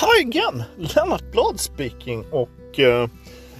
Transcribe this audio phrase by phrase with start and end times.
[0.00, 0.62] Hi again!
[0.76, 3.08] Lennart Blad speaking och eh,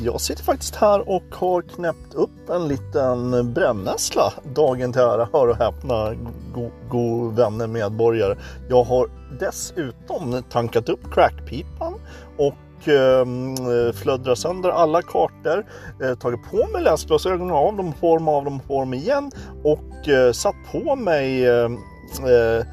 [0.00, 4.32] jag sitter faktiskt här och har knäppt upp en liten brännässla.
[4.54, 6.14] Dagen till ära, hör och häpna,
[6.54, 8.36] go, go vänner medborgare.
[8.68, 11.94] Jag har dessutom tankat upp crackpipan
[12.36, 15.66] och ehm, eh, och flödrar sönder alla kartor,
[16.02, 19.30] eh, tagit på mig läsglasögonen av dem, på dem, av dem, på dem igen
[19.64, 21.78] och eh, satt på mig ehm,
[22.18, 22.66] eh,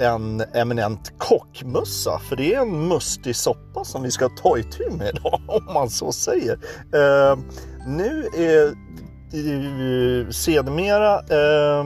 [0.00, 2.18] en eminent kockmössa.
[2.18, 5.90] För det är en mustig soppa som vi ska ta itu med idag om man
[5.90, 6.58] så säger.
[6.94, 7.38] Eh,
[7.86, 11.84] nu är eh, sedermera eh,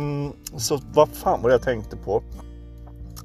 [0.57, 2.23] så vad fan var det jag tänkte på?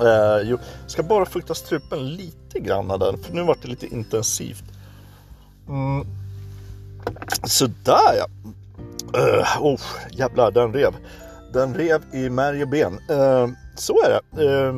[0.01, 0.57] Eh, jo,
[0.87, 4.63] ska bara fukta strupen lite grann där för nu vart det lite intensivt.
[5.67, 6.07] Mm.
[7.43, 8.27] Sådär ja.
[9.17, 10.95] Uh, oh, jävlar, den rev.
[11.53, 12.99] Den rev i märg och ben.
[13.09, 14.45] Eh, så är det.
[14.45, 14.73] Eh,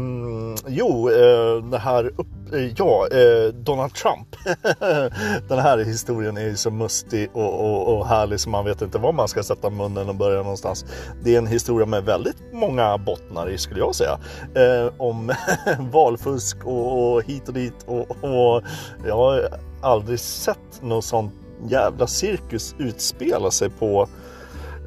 [0.67, 4.27] jo, eh, det här upp, eh, ja, eh, Donald Trump.
[5.49, 8.97] Den här historien är ju så mustig och, och, och härlig så man vet inte
[8.97, 10.85] var man ska sätta munnen och börja någonstans.
[11.23, 14.19] Det är en historia med väldigt många bottnar i skulle jag säga.
[14.55, 15.33] Eh, om
[15.91, 18.63] valfusk och, och, hit och dit och, och
[19.07, 19.47] jag har
[19.81, 21.33] aldrig sett något sånt
[21.67, 24.07] jävla cirkus utspela sig på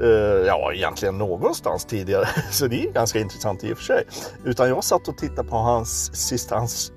[0.00, 2.28] Eh, ja, egentligen någonstans tidigare.
[2.50, 4.04] Så det är ganska intressant i och för sig.
[4.44, 6.92] Utan jag satt och tittade på hans sista, hans,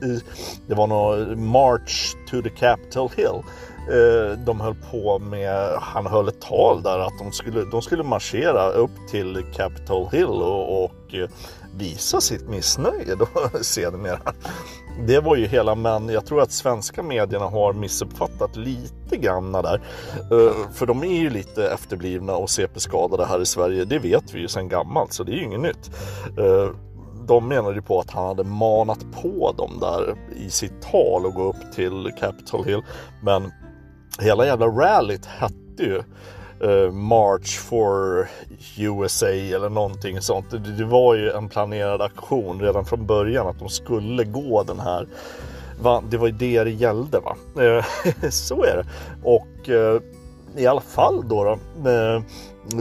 [0.67, 3.43] det var nog March to the Capitol Hill.
[3.91, 8.03] Eh, de höll på med, han höll ett tal där att de skulle, de skulle
[8.03, 11.29] marschera upp till Capitol Hill och, och eh,
[11.77, 13.27] visa sitt missnöje då
[13.61, 14.19] sedermera.
[15.07, 19.81] Det var ju hela, men jag tror att svenska medierna har missuppfattat lite grann där.
[20.31, 23.85] Eh, för de är ju lite efterblivna och CP-skadade här i Sverige.
[23.85, 25.91] Det vet vi ju sedan gammalt, så det är ju inget nytt.
[26.37, 26.69] Eh,
[27.27, 31.33] de menade ju på att han hade manat på dem där i sitt tal och
[31.33, 32.81] gå upp till Capitol Hill.
[33.23, 33.51] Men
[34.19, 36.03] hela jävla rallyt hette ju
[36.61, 38.27] Eh, March for
[38.77, 40.45] USA eller någonting sånt.
[40.77, 45.07] Det, var ju en planerad aktion redan från början att de skulle gå den här.
[45.81, 46.03] Va?
[46.09, 47.35] Det var ju det det gällde va.
[47.63, 47.85] Eh,
[48.29, 48.85] så är det.
[49.23, 50.01] Och eh,
[50.57, 52.21] i alla fall då, då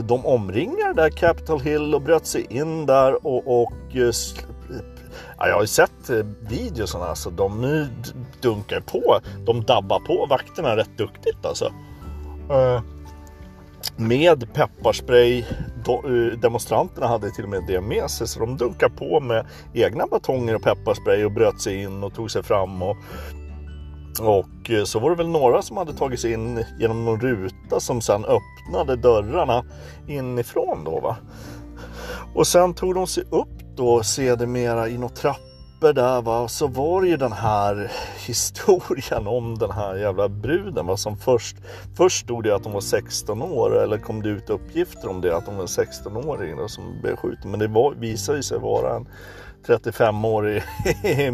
[0.01, 3.73] de omringar där Capitol Hill och bröt sig in där och, och
[5.37, 6.09] Ja, jag har ju sett
[6.49, 7.85] videosarna, alltså de
[8.41, 9.19] dunkar på.
[9.45, 11.71] De dabbar på vakterna rätt duktigt alltså
[13.97, 15.39] med pepparspray.
[15.87, 20.07] Eh, demonstranterna hade till och med det med sig så de dunkade på med egna
[20.07, 22.81] batonger och pepparspray och bröt sig in och tog sig fram.
[22.81, 22.97] Och,
[24.21, 27.79] och eh, så var det väl några som hade tagit sig in genom någon ruta
[27.79, 29.63] som sedan öppnade dörrarna
[30.07, 31.17] inifrån då va.
[32.33, 35.46] Och sen tog de sig upp då sedermera i något trapp
[35.77, 37.91] uppe där va, så var det ju den här
[38.27, 41.55] historien om den här jävla bruden va, som först,
[41.97, 45.37] först stod det att hon var 16 år eller kom det ut uppgifter om det
[45.37, 47.51] att hon var 16-åring som blev skjuten.
[47.51, 49.07] Men det var, visade sig vara en
[49.67, 50.63] 35-årig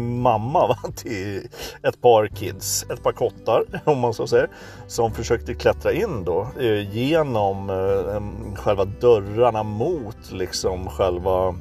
[0.00, 1.48] mamma va, till
[1.82, 4.48] ett par kids, ett par kottar om man så säger,
[4.86, 11.54] som försökte klättra in då eh, genom eh, själva dörrarna mot liksom själva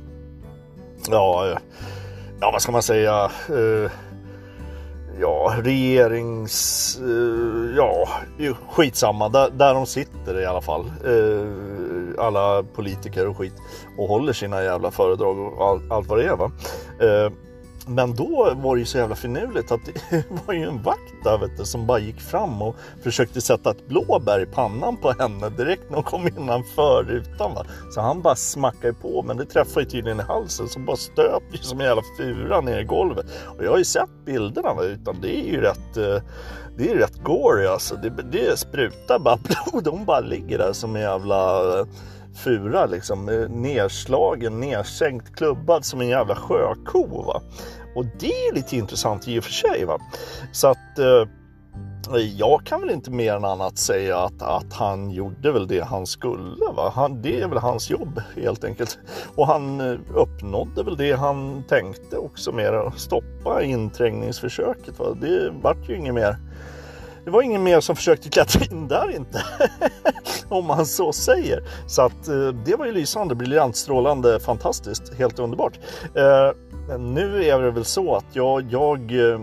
[1.09, 1.57] ja eh,
[2.43, 3.91] ja vad ska man säga, eh,
[5.19, 8.07] ja regerings, eh, ja
[8.69, 10.85] skitsamma, där, där de sitter i alla fall.
[11.05, 13.53] Eh, alla politiker och skit
[13.97, 16.51] och håller sina jävla föredrag och all, allt vad det är va.
[16.99, 17.31] Eh,
[17.87, 19.79] men då var det ju så jävla finurligt att
[20.09, 23.71] det var ju en vakt där vet du, som bara gick fram och försökte sätta
[23.71, 27.53] ett blåbär i pannan på henne direkt när hon kom innanför rutan.
[27.53, 27.65] Va?
[27.91, 31.43] Så han bara smackade på men det träffade ju tydligen i halsen så bara stöp
[31.51, 33.25] ju som en jävla fura ner i golvet.
[33.57, 34.83] Och jag har ju sett bilderna va?
[34.83, 36.23] utan det är ju rätt eh,
[36.77, 37.95] det är rätt gory alltså.
[37.95, 39.37] Det, det sprutar bara
[39.71, 39.87] blod.
[39.87, 41.61] Hon bara ligger där som en jävla
[42.35, 43.29] fura liksom.
[43.29, 47.23] Eh, Nerslagen, nersänkt, klubbad som en jävla sjöko.
[47.23, 47.41] Va?
[47.95, 49.85] Och det är lite intressant i och för sig.
[49.85, 49.97] Va?
[50.51, 51.27] Så att eh,
[52.35, 56.07] jag kan väl inte mer än annat säga att, att han gjorde väl det han
[56.07, 56.65] skulle.
[56.75, 56.91] Va?
[56.95, 58.99] Han, det är väl hans jobb helt enkelt.
[59.35, 64.99] Och han eh, uppnådde väl det han tänkte också med att stoppa inträngningsförsöket.
[64.99, 65.17] Va?
[65.21, 66.37] Det vart ju inget mer
[67.25, 69.43] det var ingen mer som försökte klättra in där inte.
[70.49, 71.63] Om man så säger.
[71.87, 75.79] Så att eh, det var ju lysande, briljant, strålande, fantastiskt, helt underbart.
[76.15, 76.51] Eh,
[76.87, 79.39] men nu är det väl så att jag, jag eh,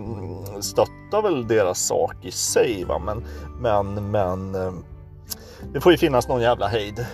[0.60, 2.84] stöttar väl deras sak i sig.
[2.84, 2.98] Va?
[2.98, 3.24] Men,
[3.60, 4.52] men, men
[5.72, 7.06] det får ju finnas någon jävla hejd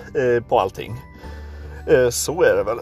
[0.48, 0.94] på allting.
[2.10, 2.78] Så är det väl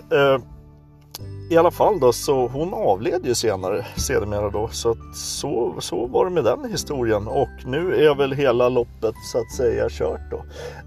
[1.50, 6.06] i alla fall då så hon avled ju senare sedermera då så att så, så
[6.06, 10.30] var det med den historien och nu är väl hela loppet så att säga kört
[10.30, 10.36] då.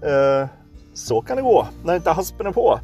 [0.08, 0.46] Eh,
[0.94, 2.80] så kan det gå när inte haspen är på.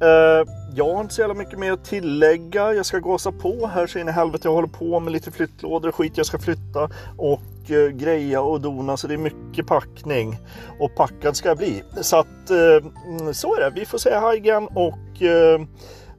[0.00, 2.72] Eh, jag har inte så jävla mycket mer att tillägga.
[2.72, 4.48] Jag ska gasa på här så in i helvete.
[4.48, 8.60] Jag håller på med lite flyttlådor och skit jag ska flytta och eh, greja och
[8.60, 10.38] dona så det är mycket packning
[10.78, 11.82] och packad ska jag bli.
[12.00, 13.70] Så att eh, mm, så är det.
[13.70, 15.60] Vi får säga hej igen och eh,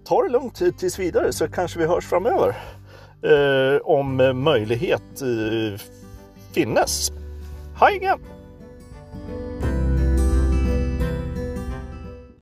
[0.06, 2.56] ta det lugnt tills vidare så kanske vi hörs framöver.
[3.24, 5.80] Eh, om eh, möjlighet eh,
[6.54, 7.12] finnes.
[7.76, 8.20] Hej igen!